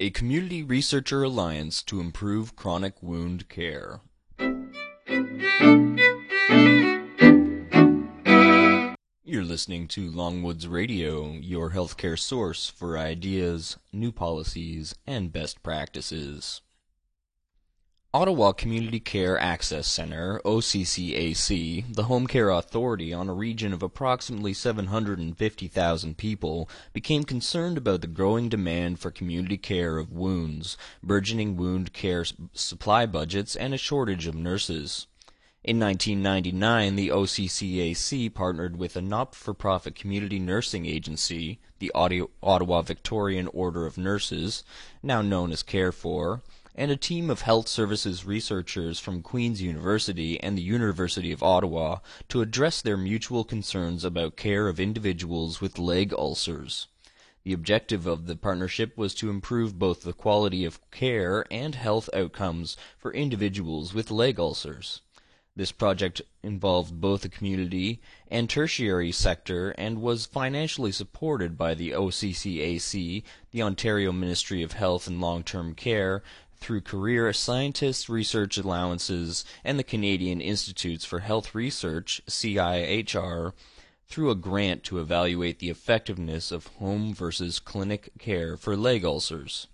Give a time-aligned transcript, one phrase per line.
[0.00, 4.00] A Community Researcher Alliance to Improve Chronic Wound Care.
[9.24, 16.60] You're listening to Longwoods Radio, your healthcare source for ideas, new policies, and best practices.
[18.18, 24.52] Ottawa Community Care Access Centre, OCCAC, the home care authority on a region of approximately
[24.52, 31.92] 750,000 people, became concerned about the growing demand for community care of wounds, burgeoning wound
[31.92, 35.06] care supply budgets, and a shortage of nurses.
[35.62, 43.86] In 1999, the OCCAC partnered with a not-for-profit community nursing agency, the Ottawa Victorian Order
[43.86, 44.64] of Nurses,
[45.04, 46.40] now known as CareFor,
[46.78, 51.98] and a team of health services researchers from Queen's University and the University of Ottawa
[52.28, 56.86] to address their mutual concerns about care of individuals with leg ulcers.
[57.42, 62.08] The objective of the partnership was to improve both the quality of care and health
[62.14, 65.00] outcomes for individuals with leg ulcers.
[65.56, 68.00] This project involved both the community
[68.30, 75.08] and tertiary sector and was financially supported by the OCCAC, the Ontario Ministry of Health
[75.08, 76.22] and Long-Term Care,
[76.60, 83.52] through career scientist research allowances and the Canadian Institutes for Health Research CIHR
[84.06, 89.66] through a grant to evaluate the effectiveness of home versus clinic care for leg ulcers.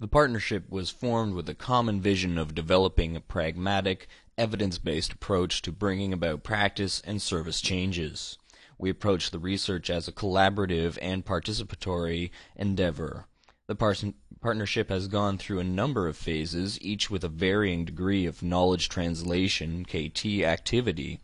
[0.00, 5.72] The partnership was formed with a common vision of developing a pragmatic, evidence-based approach to
[5.72, 8.38] bringing about practice and service changes.
[8.78, 13.26] We approach the research as a collaborative and participatory endeavor.
[13.68, 18.42] The partnership has gone through a number of phases, each with a varying degree of
[18.42, 21.20] knowledge translation (KT) activity,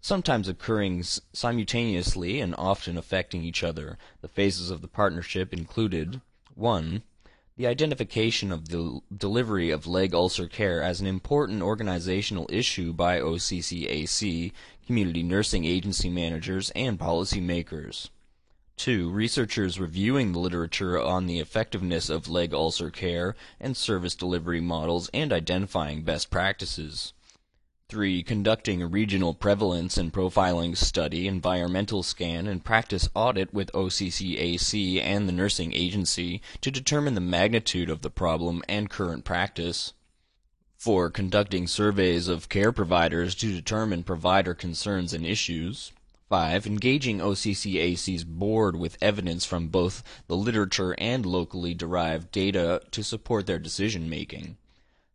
[0.00, 3.98] sometimes occurring simultaneously and often affecting each other.
[4.22, 6.22] The phases of the partnership included:
[6.54, 7.02] 1.
[7.58, 13.20] The identification of the delivery of leg ulcer care as an important organizational issue by
[13.20, 14.52] OCCAC,
[14.86, 18.08] community nursing agency managers, and policy makers.
[18.76, 19.10] 2.
[19.10, 25.10] Researchers reviewing the literature on the effectiveness of leg ulcer care and service delivery models
[25.12, 27.12] and identifying best practices.
[27.88, 28.22] 3.
[28.22, 35.28] Conducting a regional prevalence and profiling study, environmental scan, and practice audit with OCCAC and
[35.28, 39.92] the nursing agency to determine the magnitude of the problem and current practice.
[40.78, 41.10] 4.
[41.10, 45.92] Conducting surveys of care providers to determine provider concerns and issues.
[46.32, 46.66] 5.
[46.66, 53.46] Engaging OCCAC's board with evidence from both the literature and locally derived data to support
[53.46, 54.56] their decision making.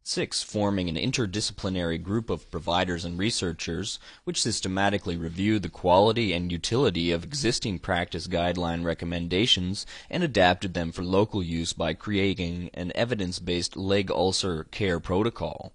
[0.04, 0.44] 6.
[0.44, 7.12] Forming an interdisciplinary group of providers and researchers which systematically review the quality and utility
[7.12, 13.76] of existing practice guideline recommendations and adapted them for local use by creating an evidence-based
[13.76, 15.74] leg ulcer care protocol.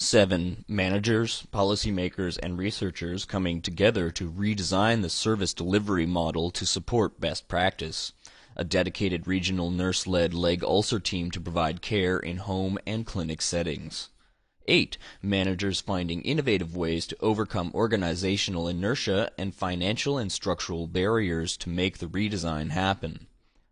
[0.00, 0.64] 7.
[0.66, 7.46] Managers, policymakers, and researchers coming together to redesign the service delivery model to support best
[7.46, 8.12] practice.
[8.56, 14.10] A dedicated regional nurse-led leg ulcer team to provide care in home and clinic settings.
[14.66, 14.98] 8.
[15.22, 21.98] Managers finding innovative ways to overcome organizational inertia and financial and structural barriers to make
[21.98, 23.26] the redesign happen.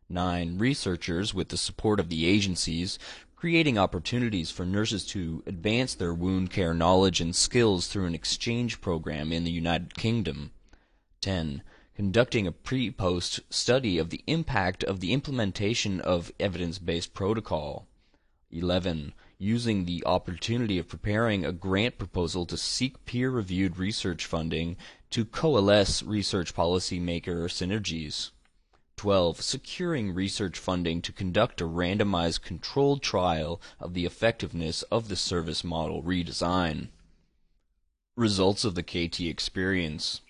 [0.08, 0.58] 9.
[0.58, 2.98] Researchers, with the support of the agencies,
[3.42, 8.80] creating opportunities for nurses to advance their wound care knowledge and skills through an exchange
[8.80, 10.52] program in the United Kingdom.
[11.22, 11.60] 10.
[11.96, 17.88] Conducting a pre-post study of the impact of the implementation of evidence-based protocol.
[18.52, 19.12] 11.
[19.38, 24.76] Using the opportunity of preparing a grant proposal to seek peer-reviewed research funding
[25.10, 28.30] to coalesce research policy maker synergies.
[28.96, 29.40] 12.
[29.40, 35.64] Securing research funding to conduct a randomized controlled trial of the effectiveness of the service
[35.64, 36.88] model redesign.
[38.16, 40.20] Results of the KT experience.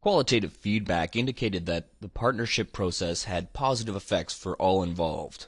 [0.00, 5.46] Qualitative feedback indicated that the partnership process had positive effects for all involved.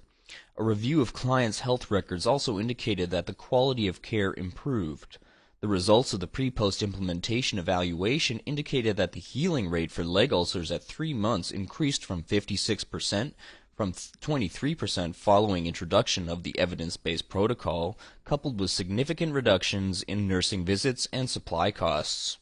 [0.56, 5.18] A review of clients' health records also indicated that the quality of care improved.
[5.60, 10.70] The results of the pre-post implementation evaluation indicated that the healing rate for leg ulcers
[10.70, 13.32] at three months increased from 56%
[13.74, 21.06] from 23% following introduction of the evidence-based protocol, coupled with significant reductions in nursing visits
[21.12, 22.38] and supply costs.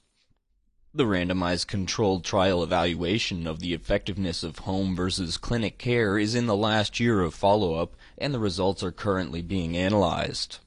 [0.93, 6.47] The randomized controlled trial evaluation of the effectiveness of home versus clinic care is in
[6.47, 10.59] the last year of follow-up, and the results are currently being analyzed.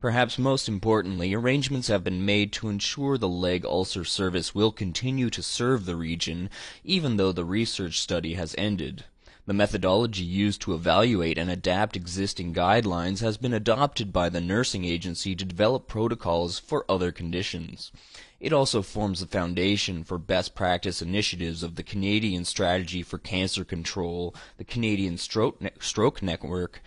[0.00, 5.28] Perhaps most importantly, arrangements have been made to ensure the leg ulcer service will continue
[5.28, 6.50] to serve the region
[6.84, 9.04] even though the research study has ended.
[9.46, 14.84] The methodology used to evaluate and adapt existing guidelines has been adopted by the nursing
[14.84, 17.90] agency to develop protocols for other conditions.
[18.38, 23.64] It also forms the foundation for best practice initiatives of the Canadian Strategy for Cancer
[23.64, 26.82] Control, the Canadian Stroke, ne- Stroke Network,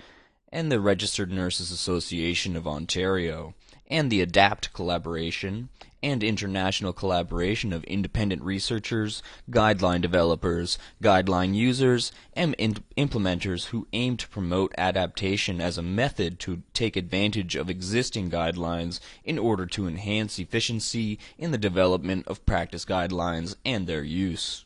[0.51, 3.53] and the Registered Nurses Association of Ontario
[3.87, 5.69] and the ADAPT collaboration
[6.03, 9.21] and international collaboration of independent researchers,
[9.51, 16.63] guideline developers, guideline users, and implementers who aim to promote adaptation as a method to
[16.73, 22.85] take advantage of existing guidelines in order to enhance efficiency in the development of practice
[22.85, 24.65] guidelines and their use.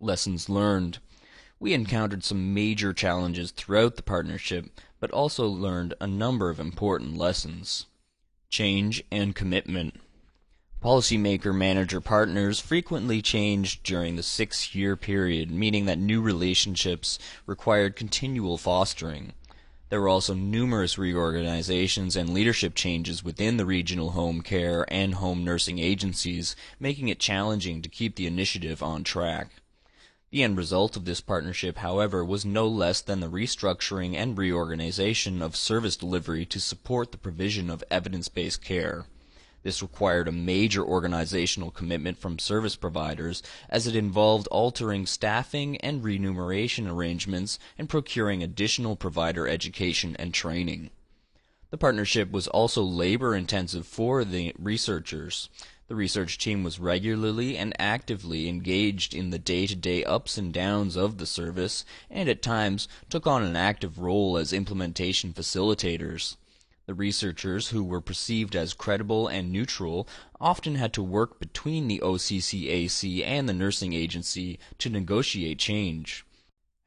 [0.00, 0.98] Lessons learned.
[1.62, 7.16] We encountered some major challenges throughout the partnership, but also learned a number of important
[7.16, 7.86] lessons.
[8.50, 10.00] Change and commitment.
[10.82, 17.94] Policymaker manager partners frequently changed during the six year period, meaning that new relationships required
[17.94, 19.32] continual fostering.
[19.88, 25.44] There were also numerous reorganizations and leadership changes within the regional home care and home
[25.44, 29.61] nursing agencies, making it challenging to keep the initiative on track.
[30.32, 35.42] The end result of this partnership, however, was no less than the restructuring and reorganization
[35.42, 39.04] of service delivery to support the provision of evidence-based care.
[39.62, 46.02] This required a major organizational commitment from service providers as it involved altering staffing and
[46.02, 50.88] remuneration arrangements and procuring additional provider education and training.
[51.68, 55.50] The partnership was also labor intensive for the researchers.
[55.88, 61.18] The research team was regularly and actively engaged in the day-to-day ups and downs of
[61.18, 66.36] the service, and at times took on an active role as implementation facilitators.
[66.86, 70.08] The researchers, who were perceived as credible and neutral,
[70.40, 76.24] often had to work between the OCCAC and the nursing agency to negotiate change.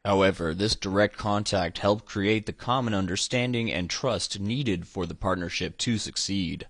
[0.03, 5.77] However, this direct contact helped create the common understanding and trust needed for the partnership
[5.80, 6.68] to succeed.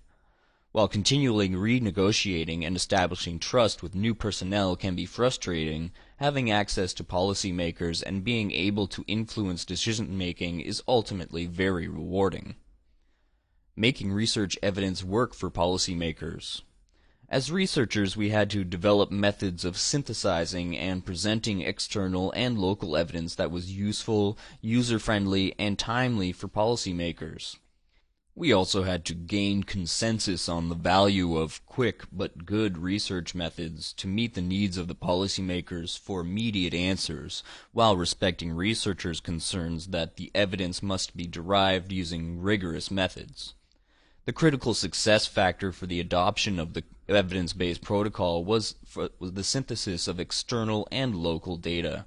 [0.75, 7.03] While continually renegotiating and establishing trust with new personnel can be frustrating, having access to
[7.05, 12.55] policymakers and being able to influence decision making is ultimately very rewarding.
[13.77, 16.63] Making research evidence work for policymakers.
[17.29, 23.35] As researchers, we had to develop methods of synthesizing and presenting external and local evidence
[23.35, 27.55] that was useful, user friendly, and timely for policymakers.
[28.37, 33.93] We also had to gain consensus on the value of quick but good research methods
[33.93, 40.17] to meet the needs of the policymakers for immediate answers, while respecting researchers' concerns that
[40.17, 43.53] the evidence must be derived using rigorous methods.
[44.25, 48.75] The critical success factor for the adoption of the evidence-based protocol was,
[49.17, 52.05] was the synthesis of external and local data.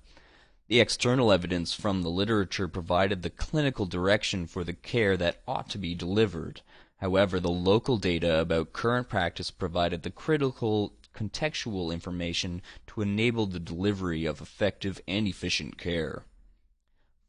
[0.68, 5.70] The external evidence from the literature provided the clinical direction for the care that ought
[5.70, 6.60] to be delivered.
[6.98, 13.58] However, the local data about current practice provided the critical contextual information to enable the
[13.58, 16.24] delivery of effective and efficient care.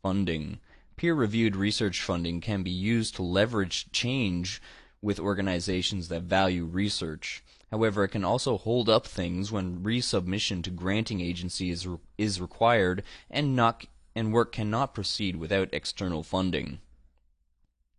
[0.03, 0.59] Funding.
[0.97, 4.62] Peer-reviewed research funding can be used to leverage change
[5.01, 7.41] with organizations that value research.
[7.71, 12.42] However, it can also hold up things when resubmission to granting agency is, re- is
[12.42, 13.86] required and, not,
[14.16, 16.80] and work cannot proceed without external funding.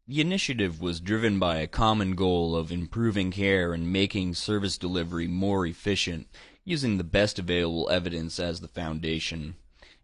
[0.08, 5.28] The initiative was driven by a common goal of improving care and making service delivery
[5.28, 6.26] more efficient,
[6.64, 9.54] using the best available evidence as the foundation.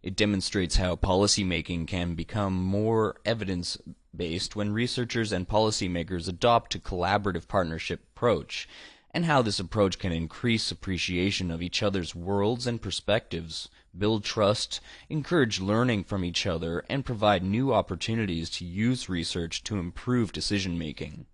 [0.01, 3.77] It demonstrates how policymaking can become more evidence
[4.15, 8.69] based when researchers and policymakers adopt a collaborative partnership approach
[9.11, 14.79] and how this approach can increase appreciation of each other's worlds and perspectives, build trust,
[15.09, 20.77] encourage learning from each other, and provide new opportunities to use research to improve decision
[20.77, 21.25] making.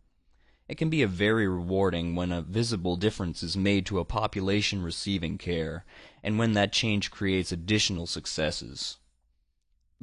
[0.69, 5.37] It can be very rewarding when a visible difference is made to a population receiving
[5.37, 5.83] care,
[6.23, 8.97] and when that change creates additional successes.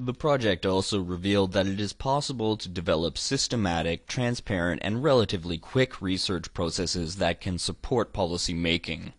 [0.03, 6.01] The project also revealed that it is possible to develop systematic, transparent, and relatively quick
[6.01, 9.13] research processes that can support policy making.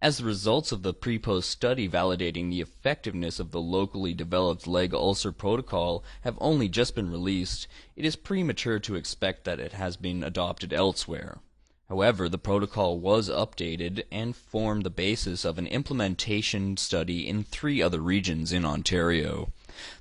[0.00, 4.94] As the results of the pre-post study validating the effectiveness of the locally developed leg
[4.94, 9.98] ulcer protocol have only just been released, it is premature to expect that it has
[9.98, 11.40] been adopted elsewhere.
[11.90, 17.82] However, the protocol was updated and formed the basis of an implementation study in three
[17.82, 19.52] other regions in Ontario.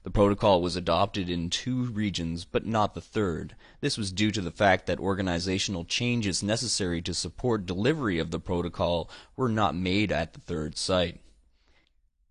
[0.03, 3.55] The protocol was adopted in two regions, but not the third.
[3.81, 8.39] This was due to the fact that organizational changes necessary to support delivery of the
[8.39, 11.19] protocol were not made at the third site.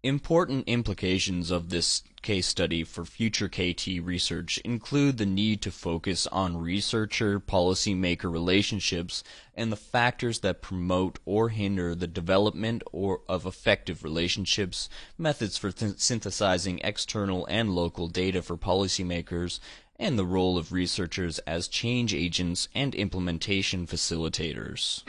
[0.05, 6.29] Important implications of this case study for future KT research include the need to focus
[6.29, 9.25] on researcher policymaker relationships
[9.57, 14.89] and the factors that promote or hinder the development or of effective relationships,
[15.19, 19.59] methods for th- synthesizing external and local data for policymakers,
[19.97, 25.03] and the role of researchers as change agents and implementation facilitators.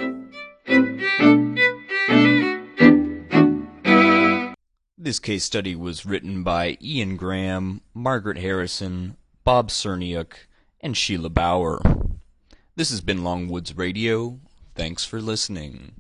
[5.10, 10.34] This case study was written by Ian Graham, Margaret Harrison, Bob Cerniuk,
[10.82, 11.82] and Sheila Bauer.
[12.76, 14.40] This has been Longwoods Radio.
[14.76, 15.99] Thanks for listening.